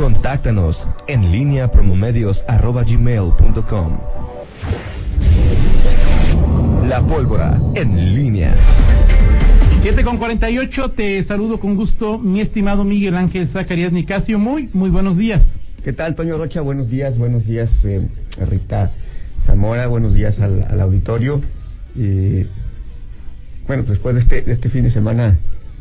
[0.00, 3.98] Contáctanos en línea promomedios.com.
[6.88, 8.54] La pólvora en línea.
[9.82, 14.38] 7 con 48, te saludo con gusto, mi estimado Miguel Ángel Zacarías Nicasio.
[14.38, 15.42] Muy, muy buenos días.
[15.84, 16.62] ¿Qué tal, Toño Rocha?
[16.62, 18.08] Buenos días, buenos días, eh,
[18.48, 18.92] Rita
[19.44, 21.42] Zamora, buenos días al, auditorio.
[21.94, 22.46] Y
[23.66, 25.36] bueno, después de este, de este fin de semana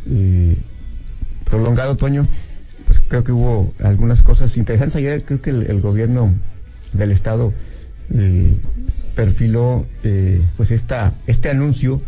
[0.10, 0.58] eh,
[1.46, 2.28] prolongado, Toño,
[3.10, 4.96] creo que hubo algunas cosas interesantes.
[4.96, 6.34] Ayer creo que el, gobierno
[6.94, 7.54] del Estado
[8.14, 8.58] eh,
[9.16, 12.02] perfiló eh, pues esta este anuncio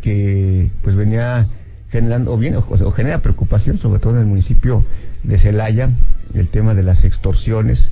[0.00, 1.48] que pues venía
[1.90, 4.84] generando o bien o, genera preocupación sobre todo en el municipio
[5.22, 5.90] de Celaya
[6.34, 7.90] el tema de las extorsiones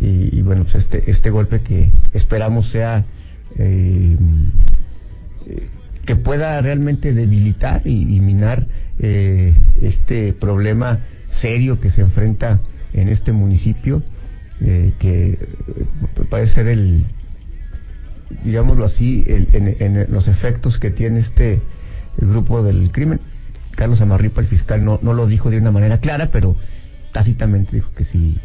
[0.00, 3.04] y, bueno pues este este golpe que esperamos sea
[3.58, 4.16] eh,
[6.04, 8.66] que pueda realmente debilitar y, minar
[8.98, 11.00] eh, este problema
[11.40, 12.60] serio que se enfrenta
[12.92, 14.02] en este municipio
[14.60, 15.38] eh, que
[16.28, 17.06] parece ser el
[18.44, 21.60] digámoslo así, en, los efectos que tiene este
[22.16, 23.20] grupo del crimen.
[23.72, 26.56] Carlos Amarripa, el fiscal, no, no lo dijo de una manera clara, pero
[27.12, 28.38] tácitamente dijo que sí.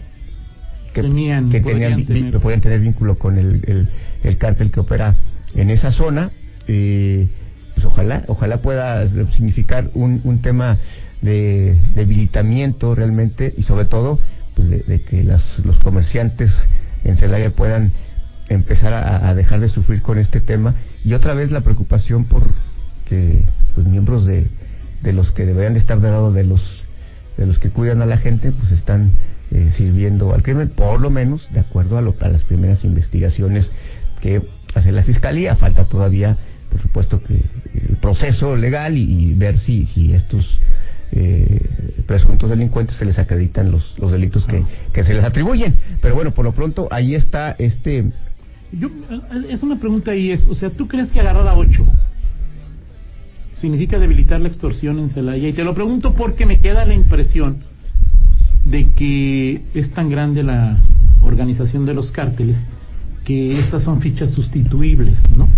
[0.93, 2.39] Que tenían, que tenían, tener.
[2.39, 3.89] podían tener vínculo con el, el,
[4.23, 5.15] el cártel que opera
[5.53, 6.31] en esa zona.
[6.67, 7.27] Eh,
[7.97, 10.77] ojalá, ojalá pueda significar un, un tema
[11.21, 14.19] de debilitamiento realmente y sobre todo
[14.55, 16.51] pues de, que las, los comerciantes
[17.03, 17.91] en Celaya puedan
[18.49, 20.75] empezar a, dejar de sufrir con este tema.
[21.03, 22.43] Y otra vez la preocupación por
[23.05, 23.45] que
[23.75, 24.47] pues, miembros de,
[25.01, 26.83] de los que deberían de estar del lado de los
[27.37, 29.11] de los que cuidan a la gente pues están
[29.51, 33.71] eh, sirviendo al crimen por lo menos de acuerdo a, lo, a las primeras investigaciones
[34.21, 34.41] que
[34.73, 35.55] hace la fiscalía.
[35.55, 36.37] Falta todavía
[36.77, 40.59] por supuesto que el proceso legal y, ver si si estos
[41.11, 41.61] eh,
[42.05, 45.75] presuntos delincuentes se les acreditan los, los delitos que, que se les atribuyen.
[46.01, 48.11] Pero bueno, por lo pronto ahí está este
[48.71, 48.89] yo,
[49.49, 51.85] es una pregunta y es, o sea, ¿tú crees que agarrar a ocho
[53.59, 55.47] significa debilitar la extorsión en Celaya?
[55.47, 57.63] Y te lo pregunto porque me queda la impresión
[58.65, 60.79] de que es tan grande la
[61.23, 62.57] organización de los cárteles
[63.25, 65.49] que estas son fichas sustituibles, ¿no?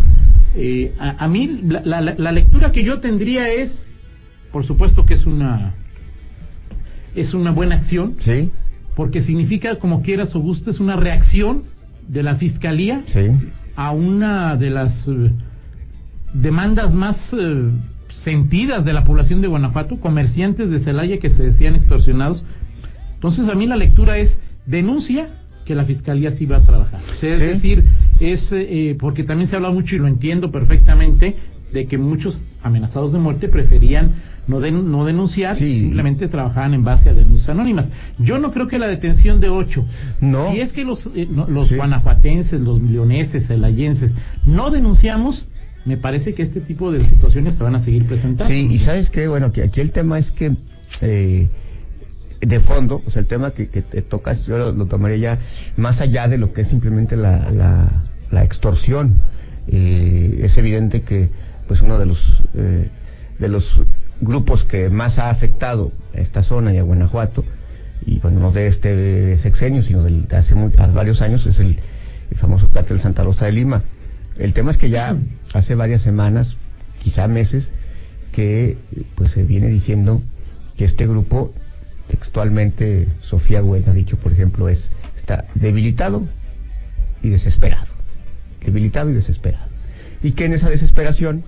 [0.55, 3.85] Eh, a, mí la, la, lectura que yo tendría es,
[4.51, 5.75] por supuesto que es una
[7.15, 8.51] es una buena acción, sí,
[8.95, 11.63] porque significa como quieras o gustes una reacción
[12.07, 13.03] de la Fiscalía
[13.75, 15.31] a una de las eh,
[16.33, 17.69] demandas más eh,
[18.23, 22.43] sentidas de la población de Guanajuato, comerciantes de Celaya que se decían extorsionados.
[23.13, 25.29] Entonces a mí la lectura es denuncia
[25.65, 27.01] que la Fiscalía sí va a trabajar.
[27.21, 27.85] es decir,
[28.19, 31.35] es eh, porque también se habla mucho y lo entiendo perfectamente
[31.71, 34.13] de que muchos amenazados de muerte preferían
[34.47, 37.89] no, no denunciar, simplemente trabajaban en base a denuncias anónimas.
[38.17, 39.85] Yo no creo que la detención de ocho,
[40.21, 40.51] no.
[40.51, 44.11] si es que los, eh, los guanajuatenses, los leoneses, celayenses,
[44.45, 45.45] no denunciamos,
[45.85, 48.51] me parece que este tipo de situaciones se van a seguir presentando.
[48.51, 50.55] Sí, y sabes qué, bueno, que aquí el tema es que
[51.01, 51.47] eh,
[52.41, 55.39] de fondo, o el tema que, que te tocas, yo lo, tomaría ya
[55.75, 59.15] más allá de lo que es simplemente la, la, la extorsión.
[59.67, 61.29] Eh, es evidente que
[61.67, 62.19] pues uno de los
[62.55, 62.89] eh,
[63.37, 63.79] de los
[64.21, 67.43] grupos que más ha afectado a esta zona y a Guanajuato,
[68.05, 70.55] y bueno, no de este sexenio, sino de hace
[70.93, 71.79] varios años, es el,
[72.35, 73.81] famoso cártel Santa Rosa de Lima.
[74.37, 75.17] El tema es que ya
[75.53, 76.55] hace varias semanas,
[77.01, 77.71] quizá meses,
[78.31, 78.77] que
[79.15, 80.21] pues se viene diciendo
[80.77, 81.51] que este grupo,
[82.09, 86.27] textualmente Sofía Güell ha dicho, por ejemplo, es está debilitado
[87.21, 87.87] y desesperado.
[88.65, 89.65] Debilitado y desesperado.
[90.21, 91.43] Y que en esa desesperación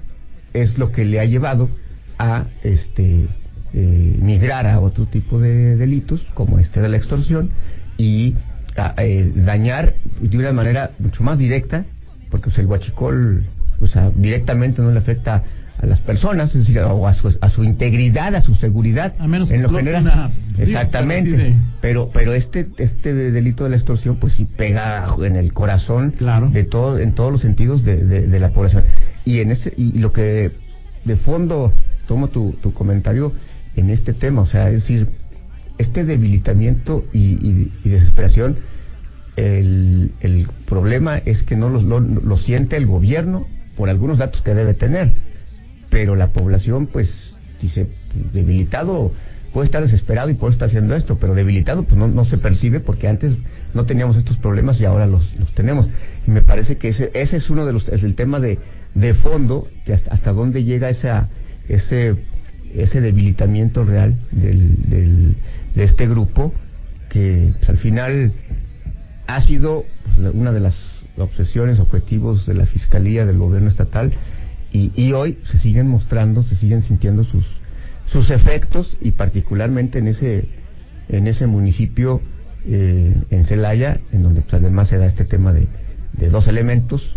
[0.53, 1.69] es lo que le ha llevado
[2.17, 3.27] a este
[3.73, 7.51] eh, migrar a otro tipo de delitos como este de la extorsión
[7.97, 8.35] y
[8.75, 11.85] a, eh, dañar de una manera mucho más directa
[12.29, 13.43] porque pues, el huachicol
[13.79, 15.43] pues, directamente no le afecta
[15.81, 19.27] a las personas, es decir, o a su, a su integridad, a su seguridad, a
[19.27, 20.31] menos en lo general.
[20.57, 21.55] Exactamente.
[21.81, 26.49] Pero pero este este delito de la extorsión pues sí pega en el corazón claro.
[26.49, 28.83] de todo en todos los sentidos de, de, la población.
[29.25, 30.51] Y en ese y lo que
[31.05, 31.73] de fondo
[32.07, 33.31] tomo tu, tu comentario
[33.75, 35.07] en este tema, o sea, es decir,
[35.77, 38.57] este debilitamiento y, desesperación,
[39.35, 44.53] el, el, problema es que no lo, lo, siente el gobierno por algunos datos que
[44.53, 45.13] debe tener,
[45.91, 47.85] pero la población, pues, dice,
[48.33, 49.11] debilitado,
[49.53, 52.79] puede estar desesperado y puede estar haciendo esto, pero debilitado, pues no, no se percibe
[52.79, 53.33] porque antes
[53.75, 55.87] no teníamos estos problemas y ahora los, los tenemos.
[56.25, 58.57] Y me parece que ese, ese es uno de los, es el tema de,
[58.95, 61.29] de fondo, que hasta, hasta dónde llega esa
[61.71, 62.15] ese,
[62.75, 65.35] ese debilitamiento real del, del,
[65.75, 66.53] de este grupo
[67.09, 68.31] que pues, al final
[69.27, 69.85] ha sido
[70.15, 70.75] pues, una de las
[71.17, 74.13] obsesiones, objetivos de la Fiscalía, del gobierno estatal,
[74.71, 77.45] y, y hoy se siguen mostrando, se siguen sintiendo sus,
[78.07, 80.45] sus efectos, y particularmente en ese,
[81.09, 82.21] en ese municipio,
[82.65, 85.67] eh, en Celaya, en donde pues, además se da este tema de,
[86.13, 87.15] de dos elementos,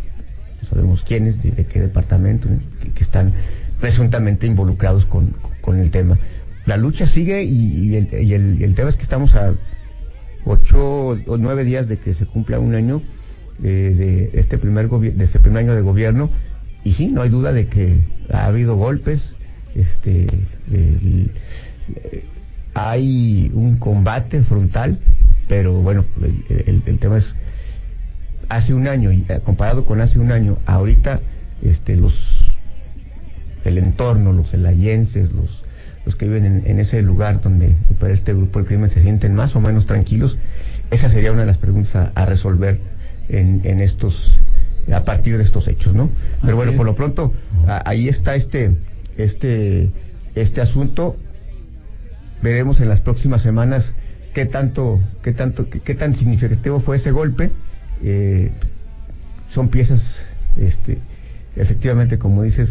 [0.62, 2.48] no sabemos quiénes, de, qué departamento,
[2.94, 3.34] que, están
[3.80, 6.18] presuntamente involucrados con, con el tema.
[6.66, 9.52] La lucha sigue y, y, el, y, el, y el tema es que estamos a
[10.46, 13.02] ocho o nueve días de que se cumpla un año
[13.62, 16.30] eh, de este primer de este primer año de gobierno
[16.84, 18.00] y sí no hay duda de que
[18.32, 19.34] ha habido golpes
[19.74, 20.26] este
[20.70, 21.28] eh,
[22.74, 24.98] hay un combate frontal
[25.48, 26.04] pero bueno
[26.48, 27.34] el, el, tema es
[28.48, 31.20] hace un año y comparado con hace un año ahorita
[31.62, 32.14] este los
[33.64, 35.64] el entorno los celayenses los
[36.04, 39.34] los que viven en, en, ese lugar donde opera este grupo de crimen se sienten
[39.34, 40.36] más o menos tranquilos?
[40.90, 42.78] Esa sería una de las preguntas a, a resolver
[43.28, 44.38] en, en, estos,
[44.92, 46.10] a partir de estos hechos, ¿no?
[46.40, 46.76] Pero Así bueno, es.
[46.76, 47.32] por lo pronto,
[47.66, 48.76] a, ahí está este,
[49.16, 49.90] este,
[50.34, 51.16] este asunto.
[52.42, 53.92] Veremos en las próximas semanas
[54.34, 57.50] qué tanto, qué tanto, qué, qué tan significativo fue ese golpe.
[58.02, 58.50] Eh,
[59.52, 60.20] son piezas,
[60.56, 60.98] este,
[61.56, 62.68] efectivamente, como dices,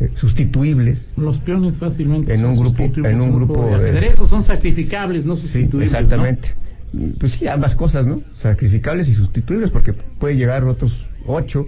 [0.00, 5.24] eh, sustituibles los peones fácilmente en un grupo en un grupo de ajedrez son sacrificables
[5.24, 6.50] no sustituibles sí, exactamente
[6.92, 7.14] ¿no?
[7.18, 10.92] pues sí ambas cosas no sacrificables y sustituibles porque puede llegar otros
[11.26, 11.66] ocho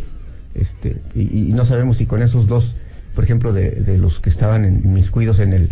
[0.55, 2.75] este y, y no sabemos si con esos dos
[3.14, 5.70] por ejemplo de, de los que estaban en mis cuidos en el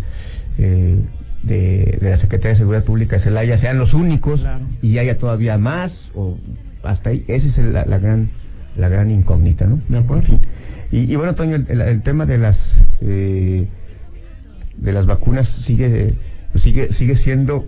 [0.57, 1.01] eh,
[1.43, 4.65] de, de, la Secretaría de Seguridad Pública de Celaya sean los únicos claro.
[4.81, 6.37] y haya todavía más o
[6.83, 8.29] hasta ahí esa es la, la gran
[8.75, 10.49] la gran incógnita no de acuerdo en fin.
[10.89, 12.57] Y, y, bueno, Toño, el, el, el tema de las
[13.01, 13.67] eh,
[14.77, 16.13] de las vacunas sigue
[16.55, 17.65] sigue sigue siendo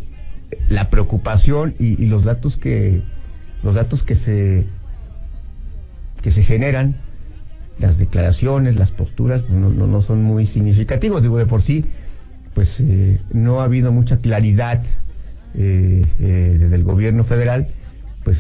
[0.70, 3.02] la preocupación y, y, los datos que
[3.64, 4.66] los datos que se
[6.22, 6.96] que se generan
[7.80, 11.86] las declaraciones las posturas no, no, no son muy significativos digo de por sí
[12.54, 14.84] pues eh, no ha habido mucha claridad
[15.56, 17.68] eh, eh, desde el gobierno federal
[18.24, 18.38] pues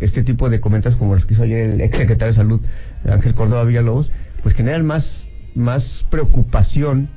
[0.00, 2.60] este tipo de comentarios como los que hizo ayer el ex secretario de salud
[3.04, 4.10] Ángel Córdoba Villalobos,
[4.42, 7.08] pues generan más, más preocupación,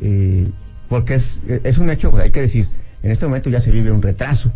[0.00, 0.48] eh,
[0.88, 2.68] porque es, es un hecho, hay que decir,
[3.02, 4.52] en este momento ya se vive un retraso.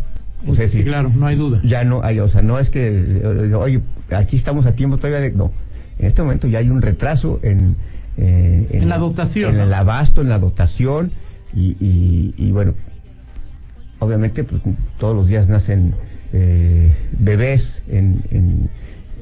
[0.69, 1.61] Sí, claro, no hay duda.
[1.63, 3.21] Ya no hay, o sea, no es que,
[3.55, 5.51] oye, aquí estamos a tiempo todavía de, no,
[5.99, 7.75] en este momento ya hay un retraso en,
[8.17, 9.51] eh, en, en la dotación.
[9.51, 9.63] En ¿no?
[9.63, 11.11] el abasto, en la dotación,
[11.53, 12.73] y, y, y bueno,
[13.99, 14.61] obviamente, pues
[14.97, 15.93] todos los días nacen
[16.33, 18.69] eh, bebés en, en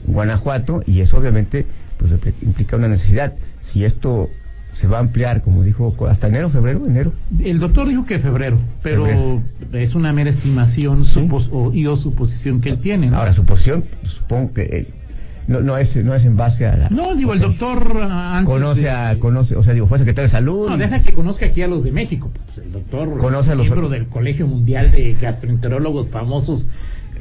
[0.06, 1.66] Guanajuato y eso obviamente
[1.98, 2.12] pues
[2.42, 3.34] implica una necesidad.
[3.66, 4.30] Si esto
[4.80, 7.12] se va a ampliar, como dijo, hasta enero, febrero, enero.
[7.44, 9.44] El doctor dijo que febrero, pero febrero.
[9.74, 11.14] es una mera estimación ¿Sí?
[11.14, 13.10] supos o, y o suposición que él tiene.
[13.10, 13.18] ¿no?
[13.18, 14.88] Ahora, suposición, supongo que eh,
[15.48, 16.90] no, no, es, no es en base a la...
[16.90, 20.32] No, digo, el doctor antes conoce de, a, conoce, o sea, digo, fue secretario de
[20.32, 20.70] salud.
[20.70, 22.32] No, deja que conozca aquí a los de México.
[22.32, 26.68] Pues el doctor conoce a los miembro del Colegio Mundial de Gastroenterólogos famosos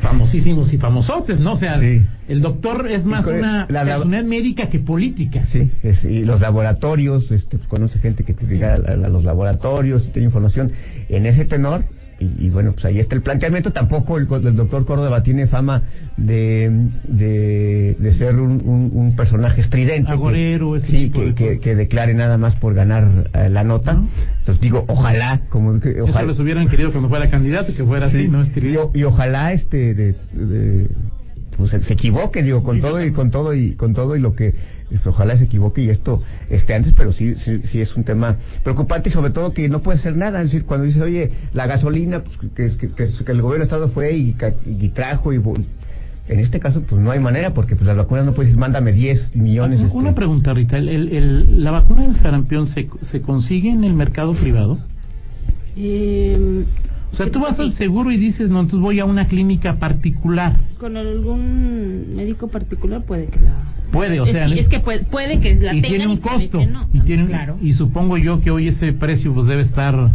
[0.01, 1.55] famosísimos y famosotes, ¿no?
[1.55, 2.03] O sea, sí.
[2.29, 5.45] el doctor es más una la, personalidad médica que política.
[5.47, 9.25] Sí, es, y los laboratorios, este, pues, conoce gente que te llega a, a, los
[9.25, 10.73] laboratorios y tiene información
[11.09, 11.85] en ese tenor.
[12.21, 13.73] Y, y, bueno, pues ahí está el planteamiento.
[13.73, 15.83] Tampoco el, el doctor Córdoba tiene fama
[16.17, 20.11] de, de, de ser un, un, un, personaje estridente.
[20.11, 23.95] Agorero, que, sí, que, que, que, declare nada más por ganar uh, la nota.
[23.95, 24.09] ¿No?
[24.41, 26.21] Entonces digo, ojalá, como que, ojalá.
[26.21, 28.43] Eso les hubieran querido que no fuera candidato, que fuera sí, así, ¿no?
[28.43, 30.89] Y, y, ojalá este de, de
[31.59, 34.55] pues se equivoque, digo, con todo y con todo y con todo y lo que
[34.89, 38.37] pues, ojalá se equivoque y esto esté antes, pero sí, sí, sí es un tema
[38.63, 40.41] preocupante y sobre todo que no puede hacer nada.
[40.41, 43.65] Es decir, cuando dice, oye, la gasolina, pues que, que, que, que el gobierno de
[43.65, 45.41] Estado fue y, y trajo y
[46.29, 48.93] en este caso, pues no hay manera, porque pues las vacunas no puedes decir, mándame
[48.93, 49.81] 10 millones.
[49.81, 53.83] Una, una pregunta, Rita, ¿el, el, el, ¿la vacuna del sarampión se, se consigue en
[53.83, 54.79] el mercado privado?
[55.75, 56.67] Eh,
[57.13, 60.57] o sea, tú vas al seguro y dices, no, entonces voy a una clínica particular.
[60.79, 63.53] Con algún médico particular puede que la...
[63.91, 64.47] Puede, o es, sea...
[64.47, 66.65] Es que puede, puede que la y tengan tiene un y costo.
[66.67, 66.89] No.
[66.93, 67.59] Y, tiene, claro.
[67.63, 70.13] y supongo yo que hoy ese precio pues debe estar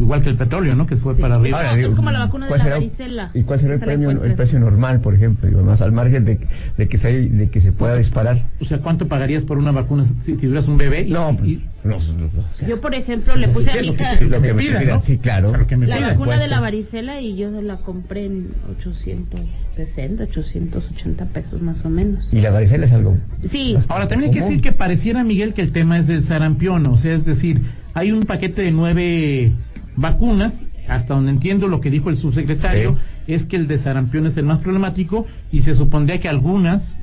[0.00, 0.86] igual que el petróleo, ¿no?
[0.86, 1.20] Que fue sí.
[1.20, 1.58] para arriba.
[1.58, 3.30] Ahora, digo, es como la vacuna de la varicela.
[3.34, 5.48] ¿Y cuál será el, premio, el precio normal, por ejemplo?
[5.48, 6.40] Digo, más al margen de,
[6.76, 8.44] de, que, se, de que se pueda disparar.
[8.60, 11.06] O sea, ¿cuánto pagarías por una vacuna si, si tuvieras un bebé?
[11.06, 14.20] No, y, no, no, o sea, Yo, por ejemplo, le puse a mi hija...
[14.20, 15.02] Lo que me pida, ¿no?
[15.02, 15.52] Sí, claro.
[15.52, 21.88] La vacuna de la varicela y yo la compré en 860, 880 pesos más o
[21.88, 22.28] menos.
[22.32, 23.16] ¿Y la varicela es algo?
[23.48, 23.76] Sí.
[23.88, 26.86] Ahora, también hay que decir que pareciera, Miguel, que el tema es del sarampión.
[26.86, 27.62] O sea, es decir,
[27.94, 29.52] hay un paquete de nueve
[30.00, 30.54] vacunas
[30.88, 32.96] hasta donde entiendo lo que dijo el subsecretario,
[33.28, 36.94] es que el de sarampión es el más problemático y se supondría que algunas,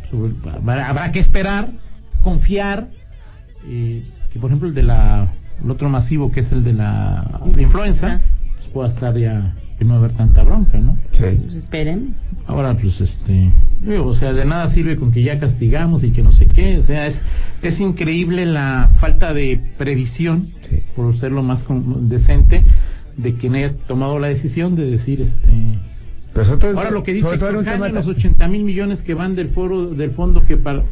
[0.65, 1.69] habrá que esperar,
[2.21, 2.89] confiar,
[3.65, 5.31] eh, que por ejemplo el de la,
[5.63, 8.19] el otro masivo que es el de la, influenza,
[8.57, 10.97] pues pueda estar ya que no haber tanta bronca, ¿no?
[11.11, 11.19] Sí.
[11.19, 12.15] Pues esperen.
[12.47, 13.51] Ahora, pues, este,
[13.99, 16.83] o sea, de nada sirve con que ya castigamos y que no sé qué, o
[16.83, 17.21] sea, es,
[17.61, 20.47] es increíble la falta de previsión,
[20.95, 21.65] por ser lo más
[22.01, 22.63] decente,
[23.17, 25.79] de quien haya tomado la decisión de decir, este,
[26.63, 30.43] ahora lo que dice sobre los 80 mil millones que van del foro, del fondo
[30.45, 30.83] que para,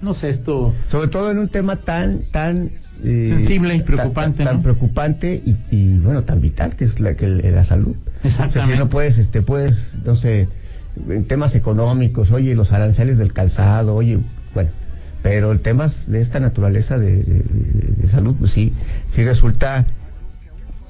[0.00, 0.72] no sé, esto...
[0.88, 2.70] Sobre todo en un tema tan, tan
[3.02, 7.64] eh, sensible y preocupante, tan, preocupante y, bueno tan vital que es la que la
[7.64, 7.96] salud.
[8.22, 8.76] Exactamente.
[8.76, 10.48] si no puedes este puedes no sé
[11.08, 14.20] en temas económicos oye los aranceles del calzado oye
[14.54, 14.70] bueno
[15.22, 17.42] pero el temas de esta naturaleza de,
[18.10, 18.72] salud pues sí
[19.10, 19.86] sí resulta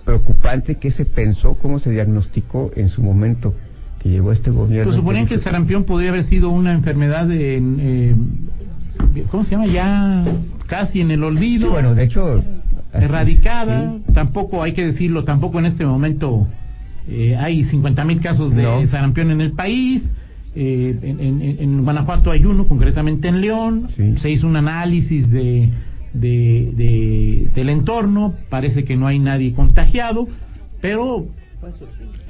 [0.04, 3.54] preocupante qué se pensó cómo se diagnosticó en su momento
[4.00, 7.56] que llegó este gobierno pues suponían que el sarampión podría haber sido una enfermedad de,
[7.56, 8.14] eh,
[9.30, 9.66] ¿cómo se llama?
[9.66, 10.24] Ya
[10.66, 11.70] casi en el olvido.
[11.70, 12.42] bueno, de hecho.
[12.92, 13.96] Erradicada.
[14.12, 16.46] Tampoco, hay que decirlo, tampoco en este momento
[17.08, 20.08] eh, hay 50 mil casos de sarampión en el país.
[20.56, 20.96] Eh,
[21.58, 23.88] en, Guanajuato hay uno, concretamente en León.
[24.20, 25.70] Se hizo un análisis de,
[26.14, 28.34] de, del entorno.
[28.48, 30.26] Parece que no hay nadie contagiado,
[30.80, 31.26] pero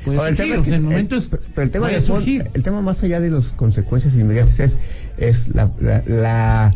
[0.06, 4.58] el tema el momento es, el tema, el tema más allá de las consecuencias inmediatas
[4.60, 4.76] es,
[5.16, 5.70] es la,
[6.06, 6.74] la,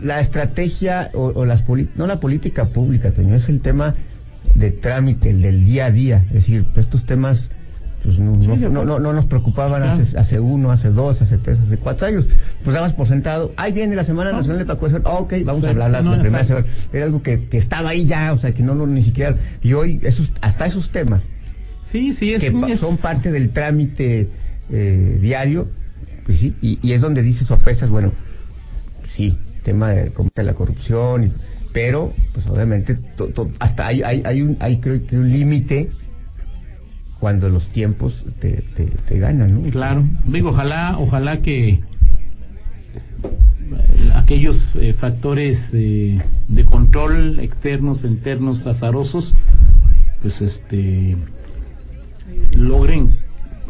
[0.00, 1.64] la, estrategia o, las
[1.96, 3.94] no la política pública, Toño, es el tema
[4.54, 6.24] de trámite, el del día a día.
[6.28, 7.50] Es decir, estos temas
[8.02, 11.76] pues no, no, no, no, nos preocupaban hace, hace uno, hace dos, hace tres, hace
[11.76, 12.24] cuatro años.
[12.64, 15.90] Pues dabas por sentado, ahí viene la Semana Nacional de Vacunación, ok, vamos a hablar
[15.90, 16.66] la, primera semana.
[16.92, 19.36] Era algo que, que estaba ahí ya, o sea, que no lo ni siquiera.
[19.62, 21.22] Y hoy, esos, hasta esos temas,
[21.84, 24.28] sí, sí, es, que son parte del trámite
[24.70, 25.68] eh, diario,
[26.24, 28.12] pues sí, y, y, es donde dice sorpresas, bueno,
[29.14, 31.32] sí, tema de, de la corrupción,
[31.72, 32.98] pero, pues obviamente,
[33.58, 35.90] hasta hay, hay, hay, un, hay creo que un límite
[37.20, 38.64] cuando los tiempos te,
[39.06, 39.70] te, ganan, ¿no?
[39.70, 41.80] Claro, digo, ojalá, ojalá que eh,
[44.14, 49.34] aquellos eh, factores eh, de control externos, internos, azarosos,
[50.22, 51.16] pues este
[52.56, 53.18] logren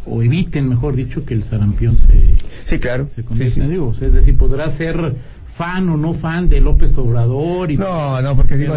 [0.07, 2.35] o eviten, mejor dicho, que el sarampión se
[2.67, 3.09] sí claro.
[3.09, 3.23] se
[3.69, 5.17] digo, es decir, podrá ser
[5.57, 7.71] fan o no fan de López Obrador.
[7.71, 8.75] Y no, no, porque digo,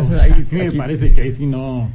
[0.52, 1.92] me parece que ahí sí no.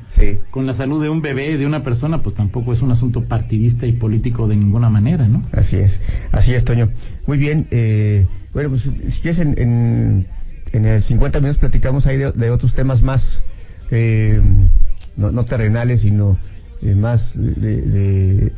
[0.50, 3.86] Con la salud de un bebé, de una persona, pues tampoco es un asunto partidista
[3.86, 5.44] y político de ninguna manera, ¿no?
[5.52, 5.98] Así es,
[6.32, 6.88] así es, Toño.
[7.26, 10.26] Muy bien, eh, bueno, pues si quieres, en, en,
[10.72, 13.42] en el 50 minutos platicamos ahí de, otros temas más,
[13.90, 14.40] eh,
[15.16, 16.38] no, terrenales, sino
[16.82, 18.52] eh, más de, de,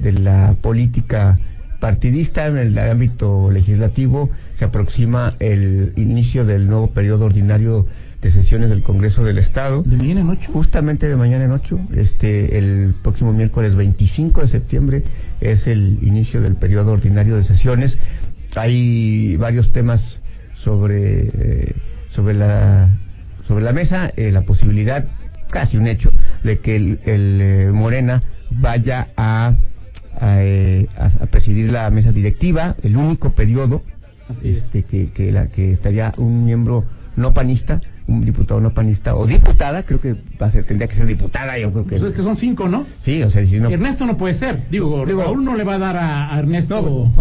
[0.00, 1.38] de la política
[1.80, 7.86] partidista en el ámbito legislativo se aproxima el inicio del nuevo periodo ordinario
[8.20, 9.82] de sesiones del Congreso del Estado.
[9.82, 10.52] ¿De mañana en ocho?
[10.52, 11.80] Justamente de mañana en ocho.
[11.96, 15.02] Este, el próximo miércoles 25 de septiembre
[15.40, 17.96] es el inicio del periodo ordinario de sesiones.
[18.56, 20.20] Hay varios temas
[20.62, 21.74] sobre, eh,
[22.10, 22.90] sobre, la,
[23.46, 25.06] sobre la mesa, eh, la posibilidad,
[25.50, 26.12] casi un hecho,
[26.44, 29.56] de que el, eh, Morena vaya a
[30.18, 33.82] a, presidir la mesa directiva, el único periodo
[34.42, 36.84] este, que, que, la, que estaría un miembro
[37.16, 40.96] no panista, un diputado no panista o diputada, creo que va a ser, tendría que
[40.96, 41.96] ser diputada, yo creo que.
[41.98, 42.86] Pues es que son cinco, ¿no?
[43.02, 43.70] Sí, o sea, si no.
[43.70, 47.12] Ernesto no puede ser, digo, Raúl no le va a dar a, Ernesto.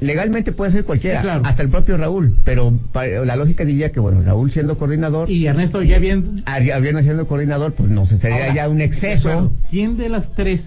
[0.00, 2.72] legalmente puede ser cualquiera, hasta el propio Raúl, pero
[3.24, 5.30] la lógica diría que, bueno, Raúl siendo coordinador.
[5.30, 6.42] Y Ernesto ya bien.
[6.80, 9.52] Bien siendo coordinador, pues no se sería ya un exceso.
[9.70, 10.62] ¿Quién de las tres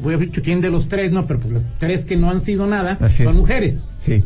[0.00, 2.42] voy a dicho quién de los tres, no, pero pues los tres que no han
[2.42, 3.76] sido nada son mujeres.
[4.04, 4.22] Sí.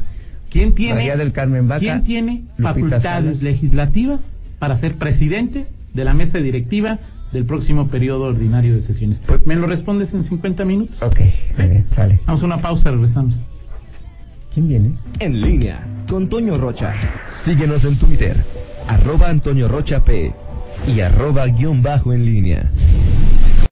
[0.51, 4.21] ¿Quién tiene, del Carmen ¿quién tiene facultades legislativas
[4.59, 6.99] para ser presidente de la mesa directiva
[7.33, 9.23] del próximo periodo ordinario de sesiones?
[9.27, 11.03] Pues, ¿Me lo respondes en 50 minutos?
[11.03, 11.21] Ok,
[11.95, 12.21] sale.
[12.27, 13.37] Vamos a una pausa, regresamos.
[14.55, 14.95] ¿Quién viene?
[15.19, 16.95] En línea, con Toño Rocha.
[17.45, 18.37] Síguenos en Twitter,
[18.89, 20.33] arroba Antonio Rocha P
[20.87, 22.71] y arroba guion bajo en línea.